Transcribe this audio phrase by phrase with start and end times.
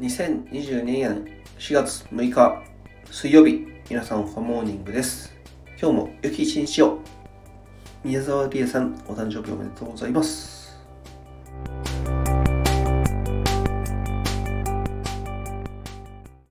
[0.00, 1.24] 2022年
[1.58, 2.64] 4月6日
[3.12, 5.32] 水曜日皆さんファモーニングです。
[5.80, 6.98] 今日も良き一日を。
[8.02, 10.63] 宮沢りえさんお誕生日おめでとうございます。